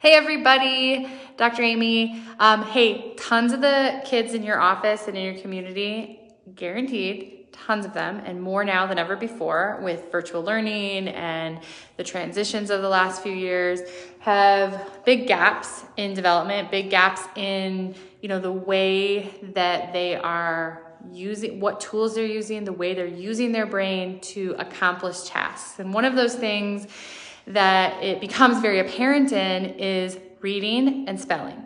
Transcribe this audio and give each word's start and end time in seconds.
Hey 0.00 0.14
everybody, 0.14 1.06
Dr. 1.36 1.60
Amy. 1.60 2.22
Um, 2.38 2.62
hey, 2.62 3.12
tons 3.16 3.52
of 3.52 3.60
the 3.60 4.00
kids 4.06 4.32
in 4.32 4.42
your 4.42 4.58
office 4.58 5.08
and 5.08 5.14
in 5.14 5.22
your 5.22 5.42
community, 5.42 6.18
guaranteed, 6.54 7.52
tons 7.52 7.84
of 7.84 7.92
them, 7.92 8.22
and 8.24 8.40
more 8.40 8.64
now 8.64 8.86
than 8.86 8.98
ever 8.98 9.14
before 9.14 9.78
with 9.82 10.10
virtual 10.10 10.42
learning 10.42 11.08
and 11.08 11.60
the 11.98 12.02
transitions 12.02 12.70
of 12.70 12.80
the 12.80 12.88
last 12.88 13.22
few 13.22 13.34
years, 13.34 13.80
have 14.20 14.88
big 15.04 15.26
gaps 15.26 15.84
in 15.98 16.14
development, 16.14 16.70
big 16.70 16.88
gaps 16.88 17.20
in 17.36 17.94
you 18.22 18.30
know 18.30 18.40
the 18.40 18.50
way 18.50 19.30
that 19.52 19.92
they 19.92 20.16
are 20.16 20.94
using 21.12 21.60
what 21.60 21.78
tools 21.78 22.14
they're 22.14 22.24
using, 22.24 22.64
the 22.64 22.72
way 22.72 22.94
they're 22.94 23.06
using 23.06 23.52
their 23.52 23.66
brain 23.66 24.18
to 24.20 24.54
accomplish 24.58 25.24
tasks. 25.24 25.78
And 25.78 25.92
one 25.92 26.06
of 26.06 26.14
those 26.14 26.36
things 26.36 26.86
that 27.46 28.02
it 28.02 28.20
becomes 28.20 28.60
very 28.60 28.78
apparent 28.78 29.32
in 29.32 29.66
is 29.78 30.18
reading 30.40 31.08
and 31.08 31.20
spelling. 31.20 31.62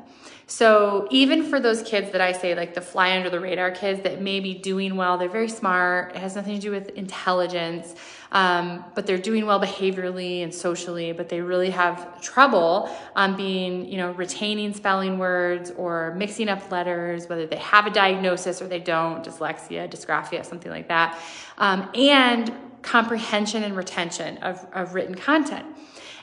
So 0.47 1.09
even 1.11 1.43
for 1.43 1.59
those 1.59 1.83
kids 1.83 2.13
that 2.13 2.21
I 2.21 2.33
say 2.33 2.55
like 2.55 2.75
the 2.75 2.81
fly 2.81 3.17
under 3.17 3.31
the 3.31 3.41
radar 3.41 3.71
kids 3.71 4.03
that 4.03 4.21
may 4.21 4.41
be 4.41 4.53
doing 4.53 4.95
well, 4.97 5.17
they're 5.17 5.29
very 5.29 5.49
smart. 5.49 6.15
It 6.15 6.19
has 6.19 6.37
nothing 6.37 6.55
to 6.55 6.61
do 6.61 6.71
with 6.71 6.91
intelligence, 6.91 7.95
um, 8.31 8.85
but 8.95 9.07
they're 9.07 9.17
doing 9.17 9.47
well 9.47 9.59
behaviorally 9.59 10.43
and 10.43 10.53
socially. 10.53 11.13
But 11.13 11.31
they 11.31 11.41
really 11.41 11.71
have 11.71 12.21
trouble 12.21 12.95
um, 13.17 13.37
being, 13.37 13.87
you 13.87 13.97
know, 13.97 14.13
retaining 14.13 14.75
spelling 14.75 15.19
words 15.19 15.71
or 15.79 16.15
mixing 16.15 16.51
up 16.51 16.71
letters, 16.71 17.27
whether 17.27 17.47
they 17.47 17.57
have 17.57 17.87
a 17.87 17.91
diagnosis 17.91 18.61
or 18.61 18.69
they 18.69 18.81
don't, 18.81 19.25
dyslexia, 19.25 19.91
dysgraphia, 19.91 20.45
something 20.45 20.71
like 20.71 20.89
that, 20.89 21.19
um, 21.57 21.89
and 21.95 22.53
comprehension 22.83 23.63
and 23.63 23.75
retention 23.79 24.37
of, 24.39 24.67
of 24.75 24.93
written 24.95 25.15
content. 25.15 25.65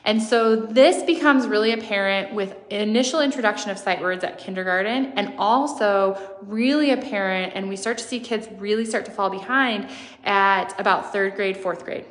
And 0.04 0.20
so 0.20 0.56
this 0.56 1.04
becomes 1.04 1.46
really 1.46 1.72
apparent 1.72 2.34
with 2.34 2.56
initial 2.70 3.20
introduction 3.20 3.70
of 3.70 3.78
sight 3.78 4.00
words 4.00 4.24
at 4.24 4.38
kindergarten 4.38 5.12
and 5.16 5.34
also 5.38 6.18
really 6.42 6.90
apparent, 6.90 7.52
and 7.54 7.68
we 7.68 7.76
start 7.76 7.98
to 7.98 8.04
see 8.04 8.18
kids 8.18 8.48
really 8.58 8.84
start 8.84 9.04
to 9.04 9.12
fall 9.12 9.30
behind 9.30 9.88
at 10.24 10.78
about 10.80 11.12
third 11.12 11.36
grade, 11.36 11.56
fourth 11.56 11.84
grade 11.84 12.04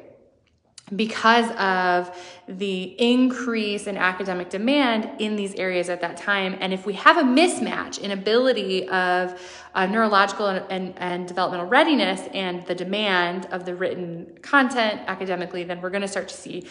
because 0.96 1.50
of 1.52 2.14
the 2.48 2.84
increase 3.00 3.88
in 3.88 3.96
academic 3.98 4.50
demand 4.50 5.10
in 5.20 5.36
these 5.36 5.56
areas 5.56 5.90
at 5.90 6.02
that 6.02 6.18
time. 6.18 6.58
And 6.60 6.74
if 6.74 6.86
we 6.86 6.94
have 6.94 7.18
a 7.18 7.22
mismatch 7.22 8.00
in 8.00 8.12
ability 8.12 8.88
of 8.90 9.40
uh, 9.74 9.86
neurological 9.86 10.48
and, 10.48 10.66
and, 10.70 10.94
and, 10.98 11.28
developmental 11.28 11.68
readiness 11.68 12.28
and 12.34 12.66
the 12.66 12.76
demand 12.76 13.46
of 13.52 13.64
the 13.64 13.74
written 13.74 14.38
content 14.42 15.00
academically, 15.08 15.64
then 15.64 15.80
we're 15.80 15.90
going 15.90 16.02
to 16.02 16.10
start 16.10 16.28
to 16.28 16.36
see 16.36 16.68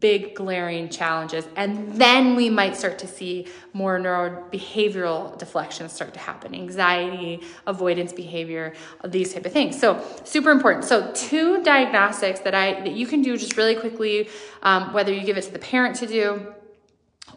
big 0.00 0.34
glaring 0.34 0.88
challenges 0.88 1.46
and 1.56 1.94
then 1.94 2.36
we 2.36 2.50
might 2.50 2.76
start 2.76 2.98
to 2.98 3.06
see 3.06 3.46
more 3.72 3.98
neurobehavioral 3.98 5.38
deflections 5.38 5.92
start 5.92 6.12
to 6.12 6.20
happen 6.20 6.54
anxiety 6.54 7.40
avoidance 7.66 8.12
behavior 8.12 8.74
these 9.04 9.32
type 9.32 9.46
of 9.46 9.52
things. 9.52 9.78
So 9.78 10.02
super 10.24 10.50
important. 10.50 10.84
So 10.84 11.12
two 11.12 11.62
diagnostics 11.62 12.40
that 12.40 12.54
i 12.54 12.74
that 12.80 12.92
you 12.92 13.06
can 13.06 13.22
do 13.22 13.36
just 13.36 13.56
really 13.56 13.74
quickly 13.74 14.28
um, 14.62 14.92
whether 14.92 15.12
you 15.12 15.24
give 15.24 15.38
it 15.38 15.42
to 15.42 15.52
the 15.52 15.58
parent 15.58 15.96
to 15.96 16.06
do 16.06 16.54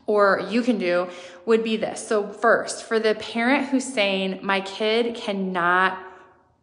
or 0.06 0.46
you 0.50 0.62
can 0.62 0.78
do 0.78 1.08
would 1.46 1.64
be 1.64 1.78
this. 1.78 2.06
So 2.06 2.28
first 2.28 2.84
for 2.84 3.00
the 3.00 3.16
parent 3.16 3.70
who's 3.70 3.86
saying 3.86 4.40
my 4.44 4.62
kid 4.62 5.16
cannot 5.16 5.98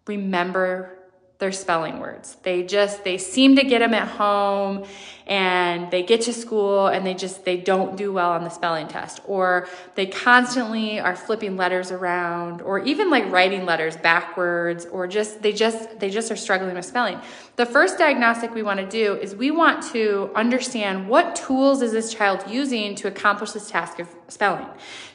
remember 0.06 0.96
their 1.38 1.52
spelling 1.52 1.98
words. 1.98 2.36
They 2.42 2.62
just 2.62 3.04
they 3.04 3.18
seem 3.18 3.56
to 3.56 3.62
get 3.62 3.80
them 3.80 3.92
at 3.92 4.08
home 4.08 4.86
and 5.26 5.90
they 5.90 6.02
get 6.02 6.22
to 6.22 6.32
school 6.32 6.86
and 6.86 7.04
they 7.04 7.12
just 7.12 7.44
they 7.44 7.58
don't 7.58 7.96
do 7.96 8.12
well 8.12 8.30
on 8.30 8.44
the 8.44 8.48
spelling 8.48 8.88
test 8.88 9.20
or 9.26 9.68
they 9.96 10.06
constantly 10.06 10.98
are 10.98 11.16
flipping 11.16 11.56
letters 11.56 11.90
around 11.90 12.62
or 12.62 12.78
even 12.78 13.10
like 13.10 13.30
writing 13.30 13.66
letters 13.66 13.96
backwards 13.98 14.86
or 14.86 15.06
just 15.06 15.42
they 15.42 15.52
just 15.52 15.98
they 16.00 16.08
just 16.08 16.30
are 16.30 16.36
struggling 16.36 16.74
with 16.74 16.86
spelling. 16.86 17.20
The 17.56 17.66
first 17.66 17.98
diagnostic 17.98 18.54
we 18.54 18.62
want 18.62 18.80
to 18.80 18.86
do 18.86 19.16
is 19.16 19.34
we 19.34 19.50
want 19.50 19.82
to 19.92 20.30
understand 20.34 21.06
what 21.06 21.36
tools 21.36 21.82
is 21.82 21.92
this 21.92 22.14
child 22.14 22.44
using 22.48 22.94
to 22.96 23.08
accomplish 23.08 23.50
this 23.50 23.70
task 23.70 23.98
of 23.98 24.08
spelling. 24.28 24.66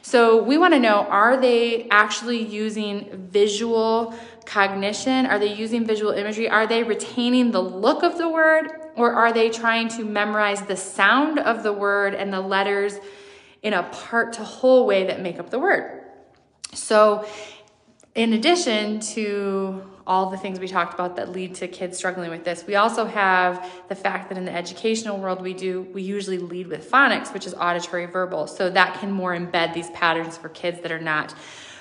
So 0.02 0.42
we 0.42 0.56
want 0.56 0.74
to 0.74 0.80
know 0.80 1.06
are 1.06 1.36
they 1.36 1.88
actually 1.90 2.44
using 2.44 3.28
visual 3.30 4.14
cognition? 4.44 5.26
Are 5.26 5.38
they 5.38 5.52
using 5.52 5.84
visual 5.86 6.12
imagery? 6.12 6.48
Are 6.48 6.66
they 6.66 6.82
retaining 6.82 7.50
the 7.50 7.62
look 7.62 8.02
of 8.02 8.18
the 8.18 8.28
word? 8.28 8.70
Or 8.96 9.12
are 9.12 9.32
they 9.32 9.48
trying 9.50 9.88
to 9.90 10.04
memorize 10.04 10.62
the 10.62 10.76
sound 10.76 11.38
of 11.38 11.62
the 11.62 11.72
word 11.72 12.14
and 12.14 12.32
the 12.32 12.40
letters 12.40 12.98
in 13.62 13.72
a 13.72 13.84
part 13.84 14.34
to 14.34 14.44
whole 14.44 14.86
way 14.86 15.06
that 15.06 15.20
make 15.20 15.38
up 15.38 15.50
the 15.50 15.58
word? 15.58 16.02
So, 16.74 17.26
in 18.14 18.34
addition 18.34 19.00
to 19.00 19.82
all 20.06 20.30
the 20.30 20.36
things 20.36 20.58
we 20.60 20.68
talked 20.68 20.92
about 20.92 21.16
that 21.16 21.30
lead 21.30 21.54
to 21.54 21.68
kids 21.68 21.96
struggling 21.96 22.30
with 22.30 22.44
this, 22.44 22.66
we 22.66 22.74
also 22.74 23.06
have 23.06 23.70
the 23.88 23.94
fact 23.94 24.28
that 24.28 24.36
in 24.36 24.44
the 24.44 24.54
educational 24.54 25.18
world 25.18 25.40
we 25.40 25.54
do 25.54 25.82
we 25.94 26.02
usually 26.02 26.38
lead 26.38 26.66
with 26.66 26.90
phonics, 26.90 27.32
which 27.32 27.46
is 27.46 27.54
auditory 27.54 28.06
verbal. 28.06 28.46
So 28.46 28.68
that 28.70 29.00
can 29.00 29.10
more 29.10 29.34
embed 29.34 29.72
these 29.72 29.90
patterns 29.90 30.36
for 30.36 30.48
kids 30.50 30.82
that 30.82 30.92
are 30.92 31.00
not 31.00 31.34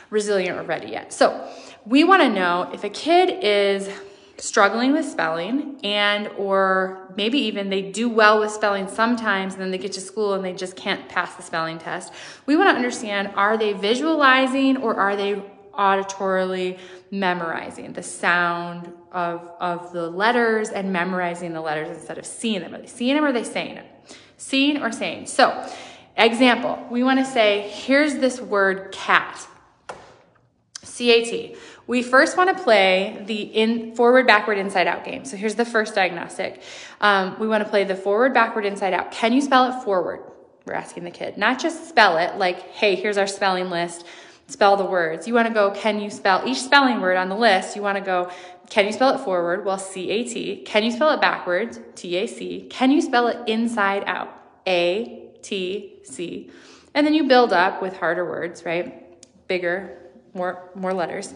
resilient 0.09 0.57
or 0.57 0.63
ready 0.63 0.89
yet. 0.89 1.11
So 1.11 1.49
we 1.85 2.03
want 2.03 2.21
to 2.21 2.29
know 2.29 2.69
if 2.73 2.83
a 2.83 2.89
kid 2.89 3.43
is 3.43 3.89
struggling 4.37 4.91
with 4.91 5.05
spelling 5.05 5.79
and 5.83 6.27
or 6.29 7.13
maybe 7.15 7.37
even 7.37 7.69
they 7.69 7.81
do 7.81 8.09
well 8.09 8.39
with 8.39 8.51
spelling 8.51 8.87
sometimes 8.87 9.53
and 9.53 9.61
then 9.61 9.69
they 9.69 9.77
get 9.77 9.91
to 9.91 10.01
school 10.01 10.33
and 10.33 10.43
they 10.43 10.53
just 10.53 10.75
can't 10.75 11.07
pass 11.09 11.35
the 11.35 11.43
spelling 11.43 11.77
test. 11.77 12.11
We 12.47 12.55
want 12.55 12.69
to 12.69 12.75
understand 12.75 13.31
are 13.35 13.57
they 13.57 13.73
visualizing 13.73 14.77
or 14.77 14.95
are 14.95 15.15
they 15.15 15.43
auditorily 15.73 16.77
memorizing 17.11 17.93
the 17.93 18.03
sound 18.03 18.91
of, 19.11 19.51
of 19.59 19.91
the 19.93 20.09
letters 20.09 20.69
and 20.69 20.91
memorizing 20.91 21.53
the 21.53 21.61
letters 21.61 21.89
instead 21.89 22.17
of 22.17 22.25
seeing 22.25 22.61
them. 22.61 22.73
Are 22.73 22.81
they 22.81 22.87
seeing 22.87 23.15
them 23.15 23.23
or 23.23 23.27
are 23.27 23.33
they 23.33 23.43
saying 23.43 23.77
it? 23.77 23.85
Seeing 24.37 24.81
or 24.81 24.91
saying. 24.91 25.27
So, 25.27 25.69
example, 26.17 26.85
we 26.89 27.03
want 27.03 27.19
to 27.19 27.25
say, 27.25 27.69
here's 27.69 28.15
this 28.15 28.41
word 28.41 28.91
cat. 28.91 29.47
CAT. 30.97 31.55
We 31.87 32.03
first 32.03 32.37
want 32.37 32.55
to 32.55 32.63
play 32.63 33.23
the 33.25 33.41
in 33.41 33.95
forward, 33.95 34.27
backward, 34.27 34.57
inside 34.57 34.87
out 34.87 35.03
game. 35.03 35.25
So 35.25 35.37
here's 35.37 35.55
the 35.55 35.65
first 35.65 35.95
diagnostic. 35.95 36.61
Um, 36.99 37.37
we 37.39 37.47
want 37.47 37.63
to 37.63 37.69
play 37.69 37.83
the 37.83 37.95
forward, 37.95 38.33
backward, 38.33 38.65
inside 38.65 38.93
out. 38.93 39.11
Can 39.11 39.33
you 39.33 39.41
spell 39.41 39.71
it 39.71 39.83
forward? 39.83 40.21
We're 40.65 40.73
asking 40.73 41.03
the 41.03 41.11
kid. 41.11 41.37
Not 41.37 41.59
just 41.59 41.89
spell 41.89 42.17
it 42.17 42.37
like, 42.37 42.59
hey, 42.71 42.95
here's 42.95 43.17
our 43.17 43.27
spelling 43.27 43.69
list. 43.69 44.05
Spell 44.47 44.77
the 44.77 44.85
words. 44.85 45.27
You 45.27 45.33
want 45.33 45.47
to 45.47 45.53
go, 45.53 45.71
can 45.71 45.99
you 45.99 46.09
spell 46.09 46.43
each 46.45 46.61
spelling 46.61 47.01
word 47.01 47.17
on 47.17 47.29
the 47.29 47.37
list? 47.37 47.75
You 47.75 47.81
want 47.81 47.97
to 47.97 48.03
go, 48.03 48.31
can 48.69 48.85
you 48.85 48.91
spell 48.91 49.15
it 49.15 49.19
forward? 49.19 49.65
Well, 49.65 49.77
C 49.77 50.09
A 50.09 50.23
T. 50.23 50.57
Can 50.57 50.83
you 50.83 50.91
spell 50.91 51.11
it 51.11 51.21
backwards? 51.21 51.79
T 51.95 52.15
A 52.17 52.27
C. 52.27 52.67
Can 52.69 52.91
you 52.91 53.01
spell 53.01 53.27
it 53.27 53.37
inside 53.47 54.03
out? 54.05 54.29
A 54.67 55.29
T 55.41 55.99
C. 56.03 56.51
And 56.93 57.07
then 57.07 57.13
you 57.13 57.27
build 57.27 57.53
up 57.53 57.81
with 57.81 57.97
harder 57.97 58.25
words, 58.25 58.65
right? 58.65 58.87
Bigger, 59.47 59.97
more, 60.33 60.69
more 60.75 60.93
letters. 60.93 61.33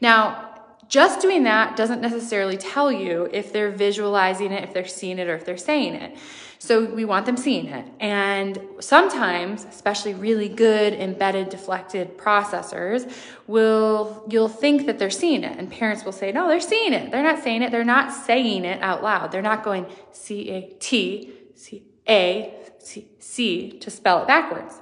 Now, 0.00 0.44
just 0.88 1.20
doing 1.20 1.44
that 1.44 1.76
doesn't 1.76 2.00
necessarily 2.00 2.56
tell 2.56 2.90
you 2.90 3.28
if 3.32 3.52
they're 3.52 3.70
visualizing 3.70 4.52
it, 4.52 4.64
if 4.64 4.72
they're 4.72 4.86
seeing 4.86 5.18
it, 5.18 5.28
or 5.28 5.34
if 5.34 5.44
they're 5.44 5.58
saying 5.58 5.94
it. 5.94 6.16
So 6.60 6.86
we 6.86 7.04
want 7.04 7.26
them 7.26 7.36
seeing 7.36 7.66
it. 7.66 7.86
And 8.00 8.58
sometimes, 8.80 9.64
especially 9.64 10.14
really 10.14 10.48
good 10.48 10.94
embedded 10.94 11.50
deflected 11.50 12.16
processors, 12.16 13.12
will 13.46 14.24
you'll 14.28 14.48
think 14.48 14.86
that 14.86 14.98
they're 14.98 15.10
seeing 15.10 15.44
it. 15.44 15.56
And 15.58 15.70
parents 15.70 16.04
will 16.04 16.12
say, 16.12 16.32
no, 16.32 16.48
they're 16.48 16.58
seeing 16.58 16.92
it. 16.92 17.10
They're 17.10 17.22
not 17.22 17.44
saying 17.44 17.62
it. 17.62 17.70
They're 17.70 17.84
not 17.84 18.12
saying 18.12 18.64
it 18.64 18.82
out 18.82 19.02
loud. 19.02 19.30
They're 19.30 19.42
not 19.42 19.62
going 19.62 19.86
C 20.10 20.50
A 20.50 20.74
T 20.80 21.32
C 21.54 21.82
A 22.08 22.54
C 22.78 23.08
C 23.18 23.78
to 23.78 23.90
spell 23.90 24.22
it 24.22 24.26
backwards. 24.26 24.80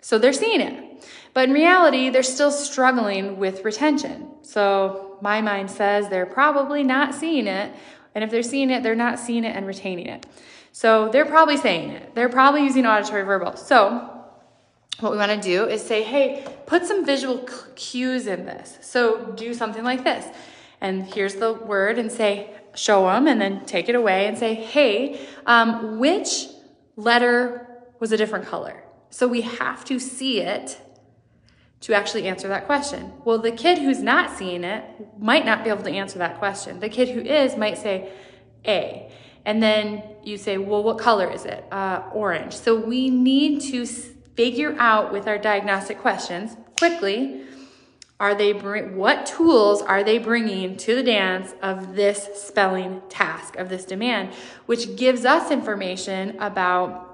So 0.00 0.18
they're 0.18 0.32
seeing 0.32 0.60
it. 0.60 0.91
But 1.34 1.48
in 1.48 1.54
reality, 1.54 2.10
they're 2.10 2.22
still 2.22 2.50
struggling 2.50 3.38
with 3.38 3.64
retention. 3.64 4.28
So 4.42 5.18
my 5.20 5.40
mind 5.40 5.70
says 5.70 6.08
they're 6.08 6.26
probably 6.26 6.82
not 6.82 7.14
seeing 7.14 7.46
it. 7.46 7.72
And 8.14 8.22
if 8.22 8.30
they're 8.30 8.42
seeing 8.42 8.70
it, 8.70 8.82
they're 8.82 8.94
not 8.94 9.18
seeing 9.18 9.44
it 9.44 9.56
and 9.56 9.66
retaining 9.66 10.06
it. 10.06 10.26
So 10.72 11.08
they're 11.08 11.26
probably 11.26 11.56
saying 11.56 11.90
it. 11.90 12.14
They're 12.14 12.28
probably 12.28 12.64
using 12.64 12.86
auditory 12.86 13.22
verbal. 13.22 13.56
So 13.56 14.08
what 15.00 15.12
we 15.12 15.18
want 15.18 15.32
to 15.32 15.40
do 15.40 15.66
is 15.66 15.82
say, 15.82 16.02
hey, 16.02 16.46
put 16.66 16.84
some 16.84 17.04
visual 17.04 17.46
cues 17.76 18.26
in 18.26 18.46
this. 18.46 18.78
So 18.80 19.32
do 19.36 19.54
something 19.54 19.84
like 19.84 20.04
this. 20.04 20.26
And 20.80 21.04
here's 21.04 21.36
the 21.36 21.52
word 21.52 21.98
and 21.98 22.10
say, 22.10 22.50
show 22.74 23.06
them 23.06 23.26
and 23.26 23.40
then 23.40 23.64
take 23.64 23.88
it 23.88 23.94
away 23.94 24.26
and 24.26 24.36
say, 24.36 24.54
hey, 24.54 25.20
um, 25.46 25.98
which 25.98 26.46
letter 26.96 27.66
was 28.00 28.12
a 28.12 28.16
different 28.16 28.46
color? 28.46 28.82
So 29.10 29.28
we 29.28 29.42
have 29.42 29.84
to 29.86 29.98
see 29.98 30.40
it 30.40 30.80
to 31.82 31.94
actually 31.94 32.28
answer 32.28 32.48
that 32.48 32.66
question. 32.66 33.12
Well, 33.24 33.38
the 33.38 33.52
kid 33.52 33.78
who's 33.78 34.00
not 34.00 34.36
seeing 34.36 34.64
it 34.64 34.84
might 35.18 35.44
not 35.44 35.64
be 35.64 35.70
able 35.70 35.82
to 35.82 35.90
answer 35.90 36.18
that 36.20 36.38
question. 36.38 36.80
The 36.80 36.88
kid 36.88 37.08
who 37.08 37.20
is 37.20 37.56
might 37.56 37.76
say 37.76 38.10
A. 38.64 39.10
And 39.44 39.60
then 39.60 40.04
you 40.22 40.38
say, 40.38 40.58
well, 40.58 40.84
what 40.84 40.98
color 40.98 41.28
is 41.30 41.44
it? 41.44 41.64
Uh, 41.72 42.04
orange. 42.14 42.54
So 42.54 42.76
we 42.76 43.10
need 43.10 43.60
to 43.72 43.84
figure 43.84 44.76
out 44.78 45.12
with 45.12 45.26
our 45.26 45.38
diagnostic 45.38 45.98
questions 45.98 46.56
quickly 46.78 47.42
are 48.18 48.36
they 48.36 48.52
bring 48.52 48.96
what 48.96 49.26
tools 49.26 49.82
are 49.82 50.04
they 50.04 50.16
bringing 50.16 50.76
to 50.76 50.94
the 50.94 51.02
dance 51.02 51.52
of 51.60 51.96
this 51.96 52.28
spelling 52.34 53.02
task 53.08 53.56
of 53.56 53.68
this 53.68 53.84
demand 53.84 54.32
which 54.66 54.96
gives 54.96 55.24
us 55.24 55.50
information 55.50 56.38
about 56.40 57.11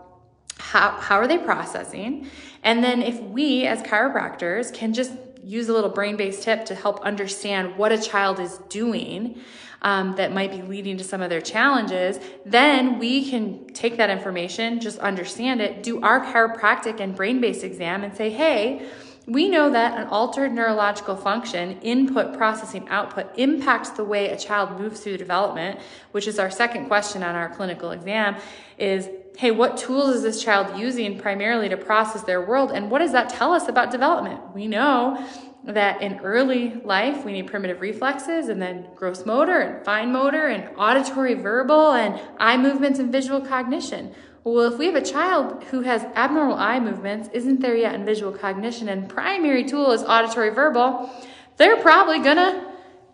how, 0.70 0.91
how 0.91 1.17
are 1.17 1.26
they 1.26 1.38
processing? 1.38 2.29
And 2.62 2.85
then 2.85 3.00
if 3.00 3.20
we 3.23 3.67
as 3.67 3.82
chiropractors 3.82 4.73
can 4.73 4.93
just 4.93 5.12
use 5.43 5.70
a 5.70 5.73
little 5.73 5.88
brain-based 5.88 6.43
tip 6.43 6.67
to 6.67 6.75
help 6.75 7.00
understand 7.00 7.79
what 7.79 7.91
a 7.91 7.99
child 7.99 8.38
is 8.38 8.59
doing 8.69 9.41
um, 9.81 10.15
that 10.17 10.32
might 10.32 10.50
be 10.50 10.61
leading 10.61 10.99
to 10.99 11.05
some 11.05 11.23
of 11.23 11.31
their 11.31 11.41
challenges, 11.41 12.19
then 12.44 12.99
we 12.99 13.31
can 13.31 13.67
take 13.69 13.97
that 13.97 14.11
information, 14.11 14.79
just 14.79 14.99
understand 14.99 15.62
it, 15.62 15.82
do 15.82 16.03
our 16.03 16.20
chiropractic 16.20 17.00
and 17.00 17.17
brain-based 17.17 17.64
exam 17.64 18.05
and 18.05 18.14
say, 18.14 18.29
hey, 18.29 18.87
we 19.29 19.51
know 19.51 19.69
that 19.71 20.01
an 20.01 20.07
altered 20.07 20.53
neurological 20.53 21.15
function, 21.15 21.79
input, 21.83 22.37
processing, 22.37 22.89
output, 22.89 23.27
impacts 23.37 23.91
the 23.91 24.03
way 24.03 24.31
a 24.31 24.39
child 24.39 24.81
moves 24.81 25.01
through 25.01 25.19
development, 25.19 25.79
which 26.13 26.27
is 26.27 26.39
our 26.39 26.51
second 26.51 26.87
question 26.87 27.23
on 27.23 27.35
our 27.35 27.51
clinical 27.51 27.91
exam, 27.91 28.37
is, 28.79 29.07
hey, 29.37 29.51
what 29.51 29.77
tools 29.77 30.15
is 30.15 30.23
this 30.23 30.43
child 30.43 30.79
using 30.79 31.19
primarily 31.19 31.69
to 31.69 31.77
process 31.77 32.23
their 32.23 32.41
world? 32.41 32.73
And 32.73 32.91
what 32.91 33.01
does 33.01 33.13
that 33.13 33.29
tell 33.29 33.53
us 33.53 33.69
about 33.69 33.91
development? 33.91 34.55
We 34.55 34.67
know 34.67 35.23
that 35.65 36.01
in 36.01 36.21
early 36.21 36.81
life, 36.83 37.23
we 37.27 37.33
need 37.33 37.49
primitive 37.49 37.83
reflexes 37.83 38.49
and 38.49 38.63
then 38.63 38.87
gross 38.95 39.27
motor 39.27 39.61
and 39.61 39.85
fine 39.85 40.11
motor 40.11 40.47
and 40.47 40.75
auditory 40.79 41.35
verbal 41.35 41.93
and 41.93 42.19
eye 42.39 42.57
movements 42.57 42.99
and 42.99 43.13
visual 43.13 43.43
cognition. 43.43 44.15
Well, 44.55 44.73
if 44.73 44.79
we 44.79 44.87
have 44.87 44.95
a 44.95 45.03
child 45.03 45.62
who 45.65 45.83
has 45.83 46.03
abnormal 46.15 46.56
eye 46.56 46.81
movements, 46.81 47.29
isn't 47.35 47.61
there 47.61 47.77
yet 47.77 47.95
in 47.95 48.06
visual 48.06 48.33
cognition, 48.33 48.89
and 48.89 49.06
primary 49.06 49.65
tool 49.65 49.93
is 49.93 50.03
auditory 50.03 50.50
verbal, 50.50 51.11
they're 51.59 51.77
probably 51.77 52.21
gonna 52.21 52.67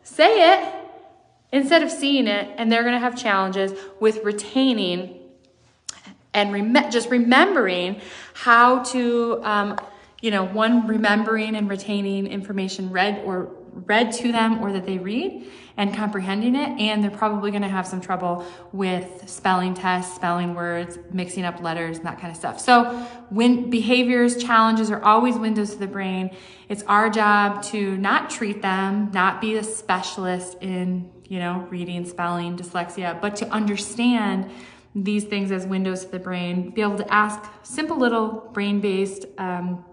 say 0.04 0.54
it 0.54 0.75
instead 1.50 1.82
of 1.82 1.90
seeing 1.90 2.28
it, 2.28 2.50
and 2.56 2.70
they're 2.70 2.84
gonna 2.84 3.00
have 3.00 3.16
challenges 3.16 3.72
with 3.98 4.22
retaining 4.22 5.19
and 6.32 6.52
rem- 6.52 6.90
just 6.90 7.10
remembering 7.10 8.00
how 8.34 8.84
to, 8.84 9.40
um, 9.42 9.76
you 10.20 10.31
know, 10.31 10.44
one, 10.44 10.86
remembering 10.86 11.56
and 11.56 11.69
retaining 11.69 12.28
information 12.28 12.90
read 12.90 13.22
or 13.25 13.50
read 13.74 14.12
to 14.12 14.32
them 14.32 14.62
or 14.62 14.72
that 14.72 14.86
they 14.86 14.98
read 14.98 15.46
and 15.76 15.94
comprehending 15.94 16.54
it. 16.54 16.80
And 16.80 17.02
they're 17.02 17.10
probably 17.10 17.50
going 17.50 17.62
to 17.62 17.68
have 17.68 17.86
some 17.86 18.00
trouble 18.00 18.46
with 18.72 19.28
spelling 19.28 19.74
tests, 19.74 20.14
spelling 20.14 20.54
words, 20.54 20.98
mixing 21.12 21.44
up 21.44 21.60
letters, 21.60 21.98
and 21.98 22.06
that 22.06 22.20
kind 22.20 22.30
of 22.30 22.36
stuff. 22.36 22.60
So, 22.60 22.84
when 23.30 23.70
behaviors, 23.70 24.36
challenges 24.36 24.90
are 24.90 25.02
always 25.02 25.36
windows 25.36 25.70
to 25.72 25.78
the 25.78 25.86
brain, 25.86 26.30
it's 26.68 26.82
our 26.84 27.10
job 27.10 27.62
to 27.64 27.96
not 27.96 28.30
treat 28.30 28.62
them, 28.62 29.10
not 29.12 29.40
be 29.40 29.56
a 29.56 29.64
specialist 29.64 30.58
in, 30.60 31.10
you 31.28 31.38
know, 31.38 31.66
reading, 31.70 32.06
spelling, 32.06 32.56
dyslexia, 32.56 33.20
but 33.20 33.36
to 33.36 33.48
understand 33.48 34.50
these 34.94 35.24
things 35.24 35.50
as 35.50 35.66
windows 35.66 36.04
to 36.04 36.10
the 36.12 36.18
brain, 36.18 36.70
be 36.70 36.80
able 36.80 36.96
to 36.96 37.12
ask 37.12 37.50
simple 37.64 37.98
little 37.98 38.48
brain 38.52 38.80
based 38.80 39.26
um, 39.38 39.84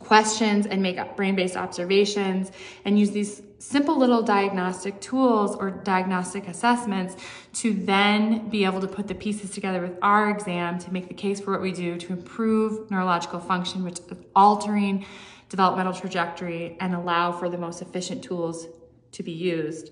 questions 0.00 0.66
and 0.66 0.82
make 0.82 0.98
brain-based 1.16 1.56
observations 1.56 2.50
and 2.84 2.98
use 2.98 3.10
these 3.10 3.42
simple 3.58 3.96
little 3.96 4.22
diagnostic 4.22 4.98
tools 5.00 5.54
or 5.54 5.70
diagnostic 5.70 6.48
assessments 6.48 7.14
to 7.52 7.74
then 7.74 8.48
be 8.48 8.64
able 8.64 8.80
to 8.80 8.88
put 8.88 9.06
the 9.06 9.14
pieces 9.14 9.50
together 9.50 9.80
with 9.82 9.96
our 10.00 10.30
exam 10.30 10.78
to 10.78 10.92
make 10.92 11.06
the 11.08 11.14
case 11.14 11.40
for 11.40 11.52
what 11.52 11.60
we 11.60 11.70
do 11.70 11.98
to 11.98 12.12
improve 12.12 12.90
neurological 12.90 13.38
function, 13.38 13.84
which 13.84 13.98
is 13.98 14.06
altering 14.34 15.04
developmental 15.50 15.92
trajectory 15.92 16.76
and 16.80 16.94
allow 16.94 17.30
for 17.30 17.50
the 17.50 17.58
most 17.58 17.82
efficient 17.82 18.22
tools 18.22 18.66
to 19.12 19.22
be 19.22 19.32
used 19.32 19.90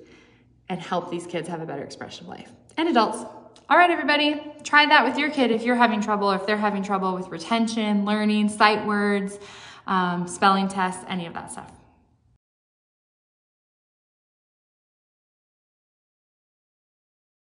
and 0.71 0.81
help 0.81 1.11
these 1.11 1.27
kids 1.27 1.49
have 1.49 1.61
a 1.61 1.67
better 1.67 1.83
expression 1.83 2.25
of 2.25 2.31
life 2.31 2.51
and 2.79 2.89
adults. 2.89 3.19
All 3.71 3.77
right, 3.77 3.91
everybody, 3.91 4.41
try 4.63 4.87
that 4.87 5.05
with 5.05 5.19
your 5.19 5.29
kid 5.29 5.51
if 5.51 5.63
you're 5.63 5.77
having 5.77 6.01
trouble 6.01 6.33
or 6.33 6.37
if 6.37 6.47
they're 6.47 6.57
having 6.57 6.83
trouble 6.83 7.15
with 7.15 7.29
retention, 7.29 8.07
learning, 8.07 8.49
sight 8.49 8.87
words, 8.87 9.39
um, 9.89 10.29
spelling 10.29 10.69
tests, 10.69 11.05
any 11.09 11.27
of 11.27 11.35
that 11.35 11.51
stuff. 11.51 11.78